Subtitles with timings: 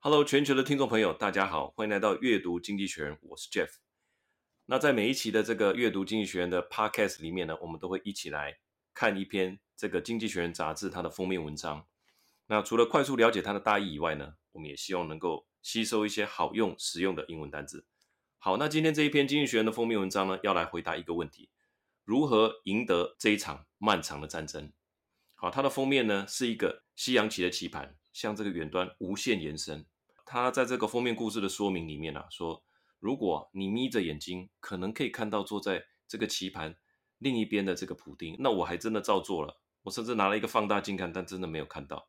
[0.00, 3.68] Hello，全球的听众朋友，大家好，欢迎来到阅读经济学人，我是 Jeff。
[4.66, 8.60] 那在每一期的这个阅读经济学人的 Podcast 里面呢，我们都会一起来
[8.94, 11.84] 看一篇这个经济学人杂志它的封面文章。
[12.46, 17.84] 那除了快速了解它的大意以外呢，我们也希望能够吸收一些好用、实用的英文单字。
[18.38, 21.50] 好，那今天这一篇经济学人的封面文章呢，要来回答一个问题：
[22.04, 24.72] 如何赢得这一场漫长的战争？
[25.34, 27.96] 好，它的封面呢是一个西洋棋的棋盘。
[28.18, 29.86] 向这个远端无限延伸。
[30.26, 32.64] 他在这个封面故事的说明里面啊，说
[32.98, 36.74] 如果你眯着眼睛，可能可以看到坐在这个棋盘
[37.18, 38.34] 另一边的这个普丁。
[38.40, 42.08] 那我还真的照做了，我甚至拿了一个放大镜看，但真的没有看到。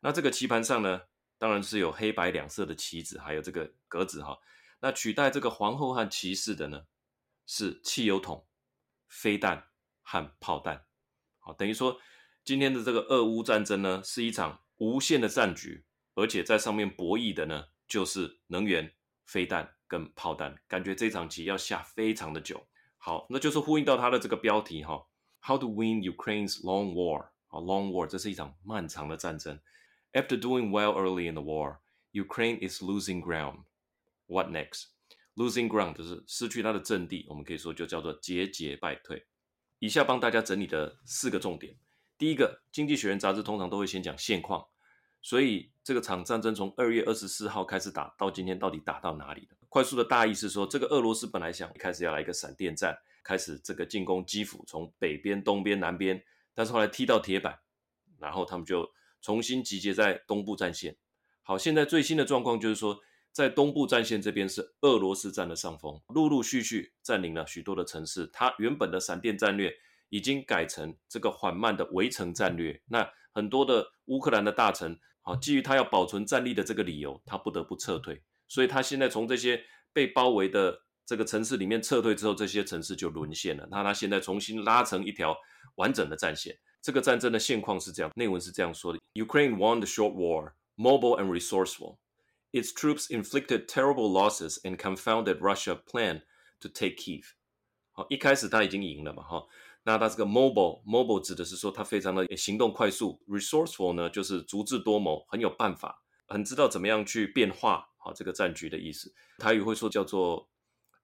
[0.00, 1.02] 那这个棋盘上呢，
[1.38, 4.36] 当然是有黑白两色的棋子，还有这个格子哈。
[4.80, 6.86] 那取代这个皇后和骑士的呢，
[7.46, 8.44] 是汽油桶、
[9.06, 9.68] 飞弹
[10.02, 10.84] 和炮弹。
[11.38, 12.00] 好，等于说
[12.44, 14.64] 今天的这个俄乌战争呢，是一场。
[14.78, 18.92] 无限的战局，而且在上面博弈的呢，就是能源、
[19.26, 20.58] 飞弹跟炮弹。
[20.66, 22.66] 感觉这场棋要下非常的久。
[22.96, 25.06] 好，那就是呼应到它的这个标题哈
[25.42, 27.28] ，How to win Ukraine's long war？
[27.48, 29.60] 啊，long war，这是一场漫长的战争。
[30.12, 31.78] After doing well early in the war,
[32.12, 33.64] Ukraine is losing ground.
[34.26, 34.86] What next?
[35.34, 39.26] Losing ground 就是失去它的阵地，我们可以说就叫做节节败退。
[39.78, 41.78] 以下帮大家整理的四个重点。
[42.18, 44.66] 第一个，《经济学人》杂志通常都会先讲现况，
[45.22, 49.56] 所以这个场战争从二月二十四号开始打到今天，到底打到哪里了？
[49.68, 56.20] 快速的大意是说，这个俄罗斯本来想一开始要来一个闪电战，开始这个进攻基辅，从北边、东边、南边，
[56.54, 57.60] 但是后来踢到铁板，
[58.18, 58.90] 然后他们就
[59.22, 60.96] 重新集结在东部战线。
[61.44, 62.98] 好，现在最新的状况就是说，
[63.30, 69.72] 在东部战线这边是俄罗斯占了上风，陆陆续续占领了许多的城市，它原本的闪电战略。
[70.08, 72.80] 已经改成这个缓慢的围城战略。
[72.86, 78.22] 那很多的乌克兰的大臣，好，基于他要保存战力的这个理由，他不得不撤退。
[78.48, 83.68] 所以他现在从这些被包围的这个城市里面撤退之后，这些城市就沦陷了。
[83.70, 85.36] 那他现在重新拉成一条
[85.76, 86.58] 完整的战线。
[86.80, 91.98] 这个战争的现况是这样，内文是这样说的：Ukraine won the short war, mobile and resourceful.
[92.52, 96.22] Its troops inflicted terrible losses and confounded Russia plan
[96.60, 97.24] to take Kiev.
[97.92, 99.46] 好，一开始他已经赢了嘛，哈。
[99.88, 109.10] 那它这个 mobile，mobile 指的是说它非常的行动快速，resourceful 呢就是足智多谋，很有办法，很知道怎么样去变化好这个战局的意思。
[109.38, 110.50] 台语会说叫做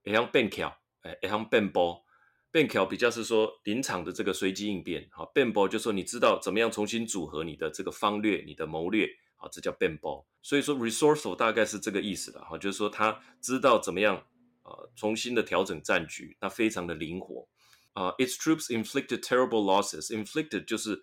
[0.05, 2.05] 会晓变巧，哎，会晓变波，
[2.53, 10.27] 变巧比较是说临场的这个随机应变，好，变波就是说你知道怎么样重新组合你的这个方略，你的谋略，好，这叫变波。
[10.43, 14.27] 所以说 resourceful 大概是这个意思的，哈，就是说他知道怎么样
[14.65, 17.49] 呃重新的调整战局，那非常的灵活。
[17.94, 20.12] 啊、，its troops inflicted terrible losses.
[20.12, 21.03] Inflicted 就是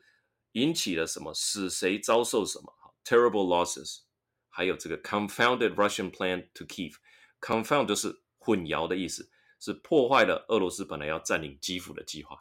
[0.52, 2.74] 引起了什么，使谁遭受什么。
[3.04, 4.02] terrible losses，
[4.50, 6.96] 还有这个 confounded Russian plan to Kiev。
[7.40, 12.38] confound 就是混淆的意思，是破坏了俄罗斯本来要占领基辅的计划。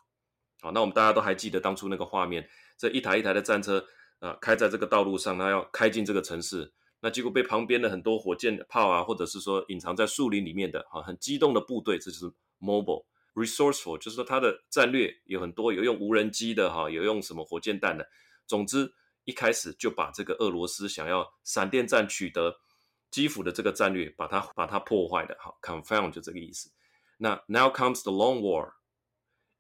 [0.61, 2.47] 好，那我们大家都还记得当初那个画面，
[2.77, 3.79] 这一台一台的战车
[4.19, 12.27] 啊、呃，开在这个道路上，它要开进这个城市，那结果被旁边的很多火箭炮啊，或者是说隐藏在树林里面的啊，很机动的部队，这就是
[12.61, 13.07] mobile。
[13.35, 18.09] Resourceful 就是说它的战略有很多，有用无人机的哈，有用什么火箭弹的。
[18.45, 18.93] 总之
[19.25, 22.61] 一开始就把这个俄罗斯想要闪电战取得
[23.09, 25.37] 基辅的这个战略，把它把它破坏的。
[25.39, 26.73] 好，confound 就这个意思。
[27.19, 28.73] 那 Now comes the long war.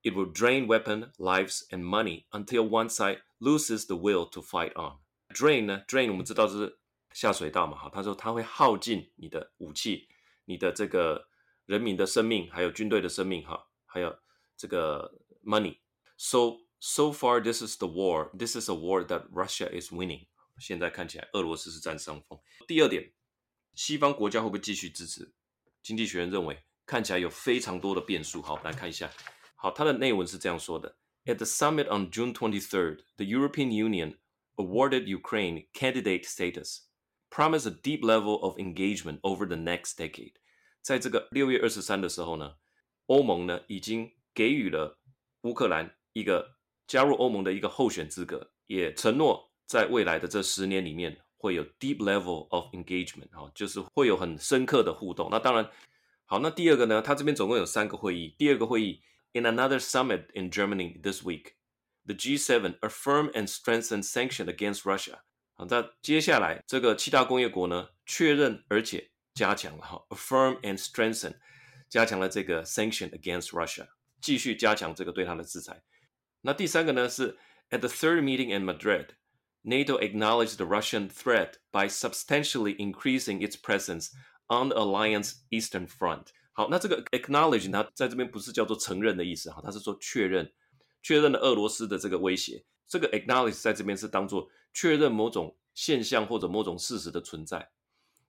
[0.02, 4.72] It will drain weapon, lives and money until one side loses the will to fight
[4.74, 4.98] on.
[5.32, 6.80] Drain 呢？Drain 我们知道是
[7.12, 10.08] 下水道嘛，哈，他说他会耗尽你的武器，
[10.46, 11.29] 你的这个。
[11.69, 14.17] 人民的生命，还有军队的生命，哈，还有
[14.55, 18.29] 这个 money。So so far, this is the war.
[18.37, 20.27] This is a war that Russia is winning.
[20.59, 22.39] 现在看起来，俄罗斯是占上风。
[22.67, 23.11] 第二点，
[23.73, 25.33] 西方国家会不会继续支持？
[25.81, 28.41] 经济学人认为，看起来有非常多的变数。
[28.41, 29.11] 好，来看一下。
[29.55, 34.17] 好，它的内文是这样说的：At the summit on June 23rd, the European Union
[34.55, 36.83] awarded Ukraine candidate status,
[37.29, 40.33] promised a deep level of engagement over the next decade.
[40.82, 42.54] 在这个六月二十三的时候呢，
[43.06, 44.98] 欧盟呢已经给予了
[45.42, 46.56] 乌克兰一个
[46.86, 55.28] 加入欧盟的一个候选资格，也承诺在未来的这十年里面会有 deep level of engagement，哈，就是会有很深刻的互动。
[55.30, 55.70] 那当然，
[56.24, 58.34] 好，那第二个呢，他这边总共有三个会议。
[58.38, 61.52] 第二个会议，in another summit in Germany this week,
[62.06, 65.20] the G7 affirm and strengthen sanction against Russia。
[65.54, 69.10] 好，那接下来这个七大工业国呢确认而且。
[69.34, 71.36] 加强了哈，affirm and strengthen，
[71.88, 73.88] 加强了这个 sanction against Russia，
[74.20, 75.82] 继续加强这个对它的制裁。
[76.42, 77.38] 那第三个呢是
[77.70, 84.10] at the third meeting in Madrid，NATO acknowledged the Russian threat by substantially increasing its presence
[84.48, 86.28] on the alliance eastern front。
[86.52, 90.52] 好，那这个 acknowledge 它在这边不是叫做承认的意思哈，它是说确认，
[91.02, 92.64] 确认了俄罗斯的这个威胁。
[92.86, 97.70] 这个 acknowledge 在这边是当做确认某种现象或者某种事实的存在。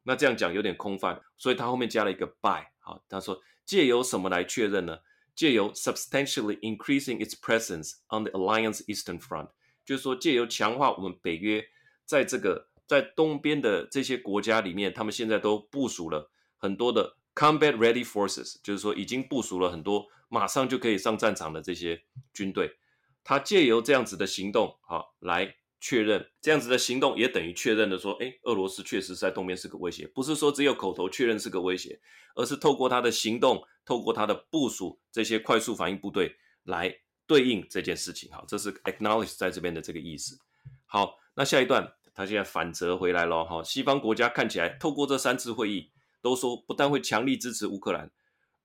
[0.04, 2.66] 那这样讲有点空泛，所以它后面加了一个 by。
[2.80, 5.00] 好，他说借由什么来确认呢？
[5.34, 9.50] 借由 substantially increasing its presence on the alliance eastern front，
[9.86, 11.66] 就是说借由强化我们北约
[12.06, 22.04] 在这个在东边的这些国家里面，他们现在都部署了很多的 combat ready forces，就是说已经部署了很多马上就可以上战场的这些
[22.34, 22.78] 军队。
[23.24, 25.56] 他借由这样子的行动，好来。
[25.84, 32.00] 确认这样子的行动也等于确认了说，诶，俄罗斯确实在东边是个威胁，不是说只有口头确认是个威胁，
[32.36, 36.36] 而是透过他的行动，透过他的部署这些快速反应部队
[36.66, 36.96] 来
[37.26, 38.32] 对应这件事情。
[38.32, 40.38] 好，这是 acknowledge 在这边的这个意思。
[40.86, 45.90] 好，那下一段他现在反折回来了哈，西方国家看起来透过这三次会议
[46.22, 48.12] 都说不但会强力支持乌克兰，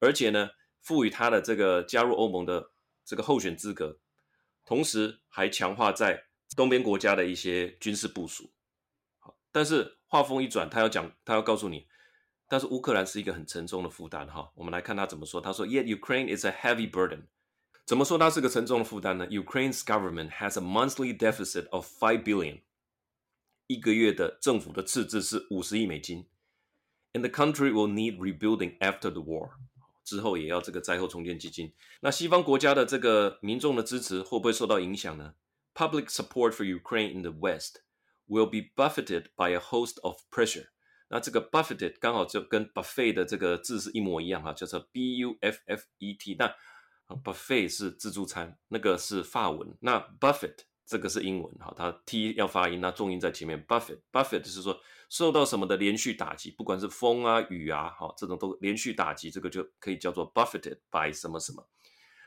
[0.00, 0.50] 而且呢
[0.82, 2.72] 赋予他的这个加入欧盟的
[3.06, 3.98] 这个候选资格，
[4.66, 6.25] 同时还强化在。
[6.56, 8.50] 东边国家的一些军事部署，
[9.18, 11.86] 好，但是话锋一转，他要讲，他要告诉你，
[12.48, 15.40] 但是乌克兰是一个很沉重的负担，哈，我们来看他怎么说。
[15.40, 17.26] 他说，Yet Ukraine is a heavy burden。
[17.84, 22.62] 怎么说它是个沉重的负担呢？Ukraine's government has a monthly deficit of five billion，
[23.68, 26.26] 一个月的政府的赤字是五十亿美金
[27.12, 29.50] ，and the country will need rebuilding after the war。
[30.02, 31.72] 之后也要这个灾后重建基金。
[32.00, 35.34] 那西方国家的这个民众的支持会不会受到影响呢
[35.76, 37.82] ？Public support for Ukraine in the West
[38.26, 40.68] will be buffeted by a host of pressure。
[41.08, 46.34] 那这个 buffeted 刚好就跟 buffet 的这个字是一模一样哈，叫做 b u f f e t。
[46.36, 46.52] 那
[47.22, 49.76] buffet 是自助餐，那个是法文。
[49.80, 50.56] 那 buffet
[50.86, 53.62] 这个是英文哈，它 t 要发音，那重音在前面。
[53.66, 54.80] buffet buffet 是说
[55.10, 61.68] 受到什么的连续打击，不管是风啊雨啊，哈，这种都连续打击，这个就可以叫做 buffeted by 什么什么。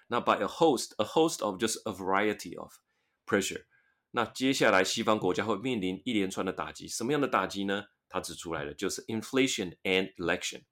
[0.08, 2.74] 那 by a host，a host of 就是 a variety of。
[3.29, 3.65] pressure，
[4.11, 7.87] 那接下来西方国家会面临一连串的打击，什么样的打击呢？
[8.09, 10.63] 他指出来了，就是 inflation and election，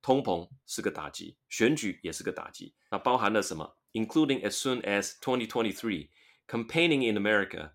[0.00, 2.74] 通膨是个打击，选举也是个打击。
[2.90, 3.76] 那包含了什么？
[3.92, 6.10] Including as soon as 2023,
[6.46, 7.72] campaigning in America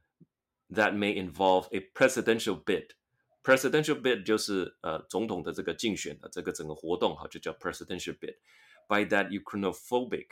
[0.70, 10.28] that may involve a presidential bid。Presidential bid 就是呃总统的这个竞选的这个整个活动哈，就叫 presidential bid。By that Ukrainophobic。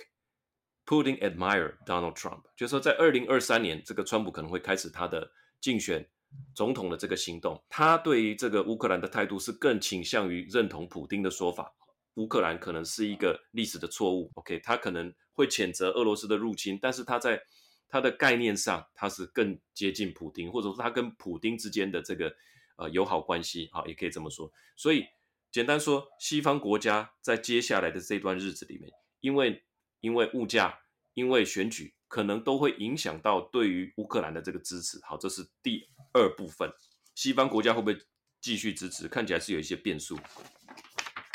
[0.87, 6.07] Putin admire Donald Trump，就是说，在二零二三年，这个川普可能会开始他的竞选
[6.55, 7.63] 总统的这个行动。
[7.69, 11.73] 他对于这个乌克兰的态度是更倾向于认同普丁的说法，
[12.15, 14.31] 乌克兰可能是一个历史的错误。
[14.35, 17.43] OK，他可能会谴责俄罗斯的入侵，但是他在
[17.89, 22.35] 他的概念上，他是更接近普丁，或者说他跟普丁之间的这个
[22.77, 24.53] 呃友好关系，啊，也可以这么说。
[24.77, 25.07] 所以
[25.51, 29.63] 简单说，西方国家在接下来的这段日子里面，因为
[30.05, 30.81] 因为物价，
[31.15, 35.01] 因为选举，可能都会影响到对于乌克兰的这个支持。
[35.03, 36.71] 好，这是第二部分。
[37.15, 37.97] 西方国家会不会
[38.39, 39.09] 继续支持？
[39.09, 40.19] 看起来是有一些变数。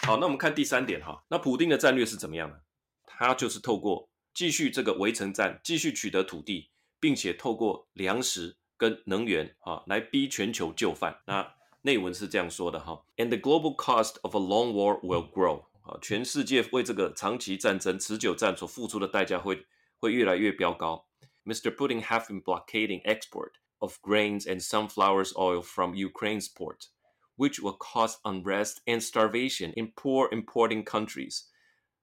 [0.04, 1.24] 好，那我们看第三点哈。
[1.30, 2.62] 那普丁的战略是怎么样的？
[3.08, 6.70] 他就是透过继续这个围城战，继续取得土地，
[7.00, 11.22] 并且透过粮食跟能源啊，来逼全球就范。
[11.26, 15.69] 那内文是这样说的哈：And the global cost of a long war will grow。
[16.02, 19.66] 全世界为这个长期战争、持久战所付出的代价会
[19.98, 21.08] 会越来越飙高。
[21.46, 21.74] Mr.
[21.74, 26.90] Putin have been blockading export of grains and sunflower oil from Ukraine's port,
[27.38, 31.46] which will cause unrest and starvation in poor importing countries。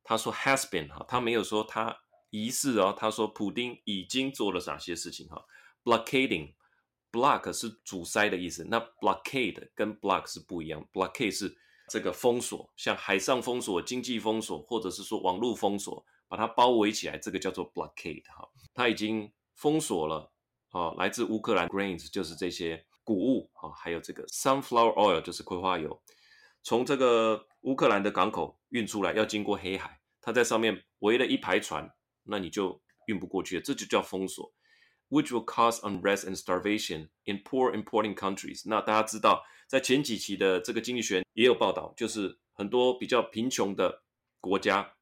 [0.03, 1.97] 他说 has been 哈，他没有说他
[2.31, 5.45] 疑似哦，他说普丁已经做了哪些事情哈。
[5.85, 11.57] Blockading，block 是阻塞的意思，那 blockade 跟 block 是不一样，blockade 是。
[11.89, 18.49] 这个封锁，像海上封锁、经济封锁，或者是说网络封锁，把它包围起来，这个叫做 blockade 哈。
[18.75, 20.31] 它已经封锁了
[20.71, 26.03] 啊，来自乌克兰 grains 就是这些谷物啊，还有这个 sunflower oil 就是葵花油，
[26.63, 31.89] 从这个乌克兰的港口运出来要经过黑海，它在上面围了一排船，
[32.25, 34.53] 那你就运不过去，这就叫封锁。
[35.10, 38.62] Which will cause unrest and starvation in poor importing countries。
[38.66, 44.04] 那大家知道，在前几期的这个经济学也有报道，就是很多比较贫穷的
[44.40, 44.94] 国家，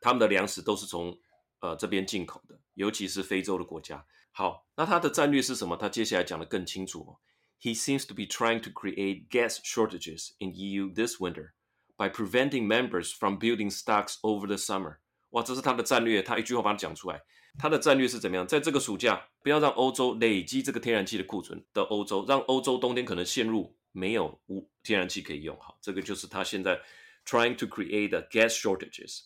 [0.00, 1.18] 他们的粮食都是从
[1.58, 4.06] 呃这边进口的，尤其是非洲的国家。
[4.30, 5.76] 好，那他的战略是什么？
[5.76, 7.18] 他接下来讲得更清楚哦。
[7.60, 11.54] He seems to be trying to create gas shortages in EU this winter
[11.96, 14.98] by preventing members from building stocks over the summer
[15.31, 17.21] 哇，这是他的战略，他一句话把它讲出来。
[17.59, 18.45] 他的战略是怎么样？
[18.45, 25.57] 在这个暑假，不要让欧洲累积这个天然气的库存的欧洲，让欧洲冬天可能陷入没有无天然气可以用。
[25.59, 26.79] 好，这个就是他现在
[27.25, 29.21] trying to create the gas shortages。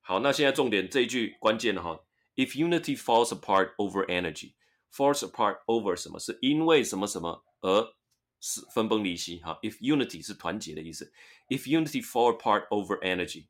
[0.00, 2.00] 好，那现在重点这一句关键的哈
[2.36, 6.18] ，if unity falls apart over energy，falls apart over 什么？
[6.18, 7.94] 是因为什么什么而
[8.40, 9.38] 是分崩离析？
[9.42, 11.12] 哈，if unity 是团结的意思
[11.48, 13.48] ，if unity fall apart over energy，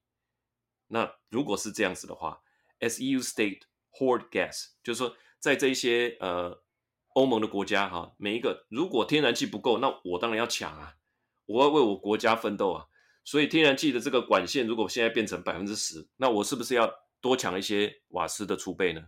[0.89, 2.43] 那如果是这样子的话
[2.81, 3.63] ，S E U state。
[3.99, 6.63] Hoard gas，就是说，在这一些呃
[7.15, 10.97] 欧盟的国家哈，每一个如果天然气不够，那我当然要抢啊，
[11.47, 12.85] 我要为我国家奋斗啊。
[13.25, 19.03] 所以天然气的这个管线如果现在变成百分之十，那我是不是要多抢一些瓦斯的储备呢？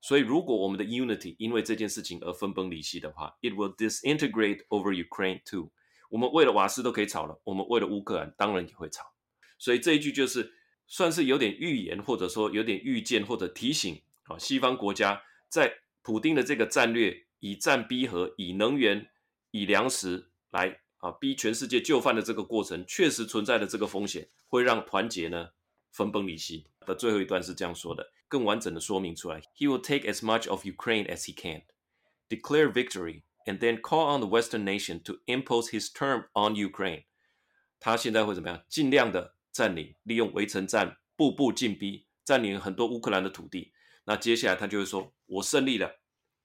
[0.00, 5.70] 所以如果我们的 unity 因为这件事情而分崩离析的话，it will disintegrate over Ukraine too。
[6.10, 9.14] 我们为了瓦斯都可以吵了，我们为了乌克兰当然也会吵。
[9.60, 10.52] 所以这一句就是
[10.86, 14.02] 算是有点预言，或者说有点预见或者提醒。
[14.24, 19.10] 啊，西方国家在普丁的这个战略，以战逼和，以能源、
[19.50, 25.50] 以粮食来啊逼全世界就范的这个过程，确实存在的这个风险，会让团结呢
[25.90, 26.66] 分崩离析。
[26.86, 31.62] 的最后一段是这样说的，更完整的说明出来：He will take as much of Ukraine as he can,
[32.28, 37.04] declare victory, and then call on the Western nation to impose his term on Ukraine。
[37.80, 38.64] 他现在会怎么样？
[38.68, 43.72] 尽量的占领，利用围城战，步步进逼，占领很多乌克兰的土地。
[44.04, 46.00] 那接下来他就会说：“我胜利了。”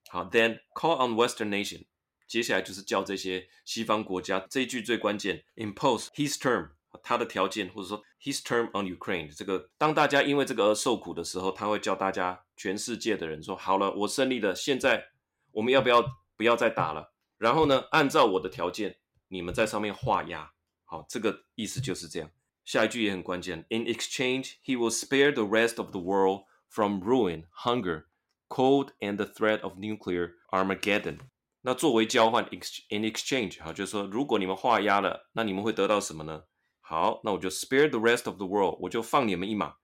[0.10, 1.88] 好，then call on Western nation。
[2.28, 6.70] 接下来就是叫这些西方国家，这一句最关键，impose his term，
[7.02, 9.36] 他的条件，或者说 his term on Ukraine。
[9.36, 14.54] 这个当大家因为这个而受苦的时候，他会叫大家全世界的人说：“好了，我胜利了。
[14.54, 15.08] 现在
[15.52, 16.06] 我们要不要
[16.38, 17.12] 不要再打了？
[17.40, 19.00] 然后呢，按照我的条件，
[19.30, 20.54] 你们在上面画押。”
[20.86, 22.32] 好，这个意思就是这样。
[22.70, 26.44] 下一句也很关键：In exchange, he will spare the rest of the world。
[26.72, 28.04] From ruin, hunger,
[28.48, 31.18] cold, and the threat of nuclear Armageddon。
[31.62, 36.44] 那作为交换，in exchange，哈，就是说，如果你们画押了，那你们会得到什么呢？
[36.80, 39.78] 好，那我就 spare the rest of the world，我就放你们一马，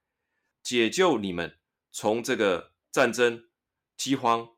[0.62, 1.58] 解救你们
[1.90, 3.48] 从这个战争、
[3.96, 4.50] 饥荒，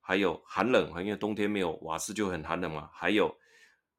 [0.00, 3.38] 还有寒冷，因为冬天没有瓦斯就很寒冷嘛，还有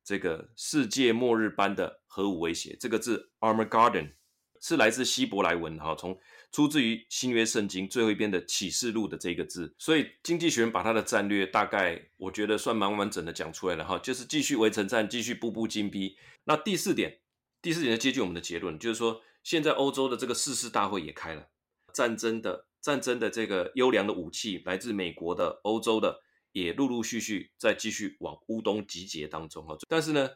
[0.10, 2.75] 这个世界末日般的核武威胁。
[2.80, 4.13] 这个字 Armageddon
[4.60, 6.18] 是来自希伯来文，哈，从。
[6.51, 16.18] 出自于新约圣经最后一篇的启示录的这个字，所以经济学人把他的战略大概我觉得算蛮完整的讲出来了哈，就是继续围城战，继续步步进逼。
[16.46, 17.20] 那第四点，
[17.62, 21.50] 第四点就接近我们的结论，就是说现在欧洲的这个誓师大会也开了，
[21.94, 29.77] 战争的战争的这个优良的武器来自美国的、欧洲的，也陆陆续续在继续往乌东集结当中哈。
[29.88, 30.29] 但是呢，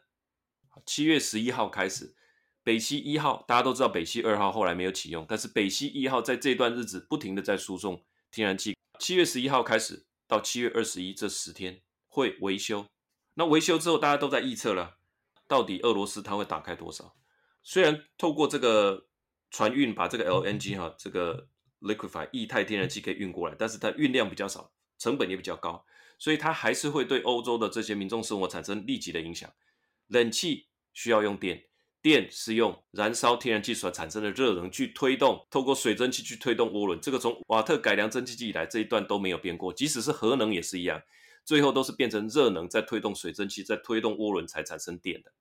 [0.86, 2.15] 七月十一号开始。
[2.65, 8.01] 北溪一号，大家都知道北溪二号后来没有启用，但是北溪一号在这段日子不停的在输送
[8.32, 8.74] 天然气。
[9.00, 12.86] 七月十一号开始到七月二十一这十天会维修，
[13.34, 14.96] 那维修之后大家都在预测了，
[15.46, 17.13] 到底俄罗斯它会打开多少？
[17.63, 19.08] 虽然透过这个
[19.51, 21.50] 船运把这个 LNG 哈这个
[21.82, 25.86] liquefy 液态天然气可以运过来，但是它运量比较少，成本也比较高，
[26.17, 29.51] 所以它还是会对欧洲的这些民众生活产生立即的影响。
[30.08, 31.65] 冷气需要用电。
[32.01, 37.00] 电是用燃烧天然气所产生的热能去推动，透过水蒸气去推动涡轮。
[37.00, 41.01] 这个从瓦特改良蒸汽机以来这一段都没有变过，即使是核能也是一样，
[41.46, 45.32] 最后都是变成热能在推动水蒸气，在推动涡轮才产生电的。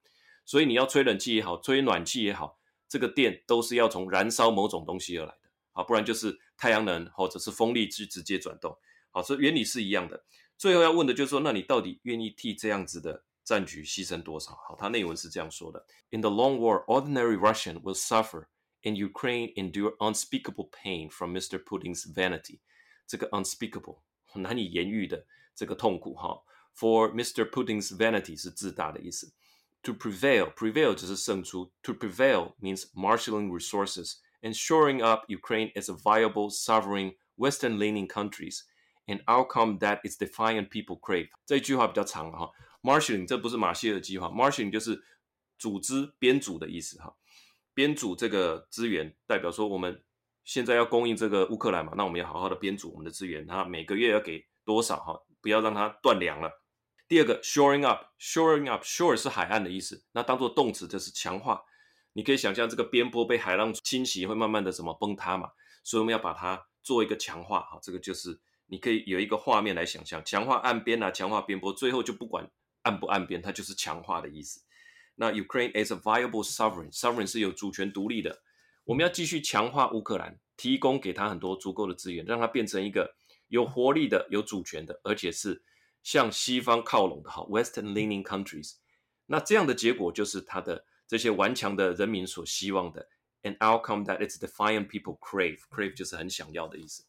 [0.45, 8.73] 所以你要吹冷气也好，吹暖气也好，这个电都是要从燃烧某种东西而来的，啊，不然就是太阳能或者是风力去直接转动，
[9.11, 10.23] 好，所以原理是一样的。
[10.62, 14.52] 最后要问的就是说，那你到底愿意替这样子的战局牺牲多少？
[14.52, 18.46] 好，他内文是这样说的：In the long war, ordinary Russian will suffer,
[18.84, 21.64] and Ukraine endure unspeakable pain from Mr.
[21.64, 22.60] Putin's vanity。
[23.06, 24.00] 这个 unspeakable
[24.34, 25.26] 难以言喻的
[25.56, 26.44] 这个痛苦哈。
[26.76, 27.50] For Mr.
[27.50, 29.34] Putin's vanity 是自大的意思。
[29.84, 31.72] To prevail, prevail 就是胜出。
[31.84, 38.64] To prevail means marshaling resources and shoring up Ukraine as a viable, sovereign, Western-leaning countries.
[39.13, 41.29] An outcome that is defiant people crave。
[41.45, 42.51] 这一句话比较长哈。
[42.83, 45.05] Marshalling 这不是马歇尔计划，Marshalling 就是
[45.59, 47.15] 组织编组的意思哈。
[47.75, 50.03] 编组这个资源，代表说我们
[50.45, 56.63] 现在要供应这个乌克兰嘛，那我们要好好的编组我们的资源，它每个月要给多少哈，不要让它断粮了。
[57.07, 61.63] 第二个 shoring up，shoring up，shore 是海岸的意思，那当做动词就是强化。
[62.15, 65.51] 你可以想象这个边坡被海浪侵袭，会慢慢的什么崩塌嘛，
[65.85, 68.41] 所以我们要把它做一个强化哈，这个就是
[68.73, 72.51] 你可以有一个画面来想象，强化岸边啊，强化边坡，最后就不管。
[72.85, 74.63] 岸不岸边，它就是强化的意思。
[75.17, 78.43] 那 Ukraine is a viable sovereign，sovereign 是有主权独立的。
[78.85, 83.15] 我们要继续强化乌克兰，提供给他很多足够的资源，让他变成一个
[83.49, 85.63] 有活力的、有主权的，而且是
[86.03, 88.77] 向西方靠拢的好 Western leaning countries。
[89.27, 93.07] 那这样的结果就是他的这些顽强的人民所希望的
[93.43, 95.59] an outcome that its defiant people crave。
[95.71, 97.05] crave 就是很想要的意思。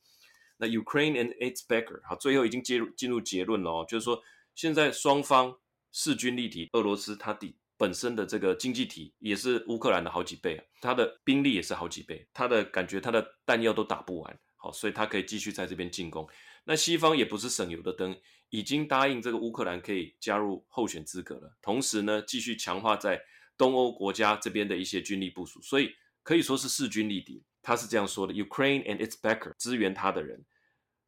[0.58, 4.22] 那 Ukraine and its backer，好，最后已经进入进入结论了哦，就是说
[4.56, 5.58] 现在双方
[5.92, 16.28] 势均力敌，俄罗斯它的本身的这个经济体也是乌克兰的好几倍，它的兵力也是好几倍，它的感觉它的弹药都打不完，好，所以它可以继续在这边进攻。
[16.66, 18.16] 那西方也不是省油的灯，
[18.50, 23.22] 已经答应这个乌克兰可以加入候选资格了，同时呢，继续强化在
[23.58, 25.92] 东欧国家这边的一些军力部署，所以
[26.22, 27.44] 可以说是势均力敌。
[27.63, 30.47] 他是这样说的：Ukraine and its backer，支援他的人，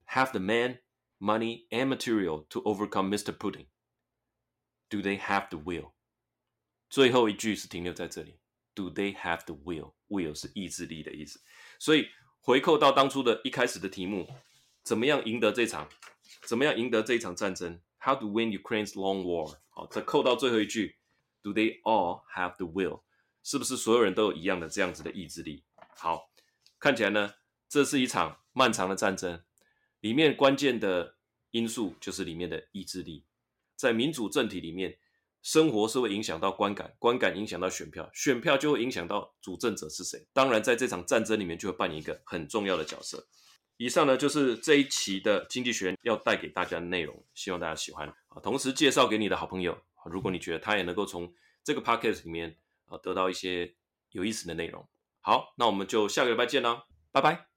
[0.09, 0.81] have the men,
[1.19, 3.33] money and material to overcome Mr.
[3.33, 3.67] Putin.
[4.89, 5.93] Do they have the will？
[6.89, 8.41] 最后一句是停留在这里：
[8.75, 11.41] Do they have the will？Will 是意志力的意思。
[11.79, 12.09] 所以
[12.41, 14.29] 回扣到当初的一开始的题目，
[14.83, 15.89] 怎么样赢得这场？
[16.47, 17.81] 怎么样赢得这一场战争？
[18.01, 19.59] How to win Ukraine's long war？
[19.69, 20.97] 好，再扣到最后一句：
[21.43, 23.03] Do they all have the will？
[23.43, 25.65] 是不是所有人都有一样的这样子的意志力？
[25.97, 26.29] 好。
[26.86, 27.34] 看起来呢，
[27.68, 29.42] 这是一场漫长的战争，
[30.02, 31.16] 里面关键的
[31.50, 33.26] 因素就是里面的意志力。
[33.76, 35.00] 在民主政体里面，
[35.42, 40.28] 生活是会影响到观感，观感影响到选票，选票就会影响到主政者是谁。
[40.32, 43.28] 当然，在这场战争里面，就会扮演一个很重要的角色。
[43.78, 48.40] 以上呢，就是这一期的经济学要带给大家的内容，希望大家喜欢啊。
[48.44, 49.76] 同时介绍给你的好朋友，
[50.06, 53.74] 如果你觉得他也能够从这个 podcast 里面啊得到一些
[54.12, 54.88] 有意思的内容。
[55.26, 57.48] 好，那我们就下个礼拜见啦，拜拜。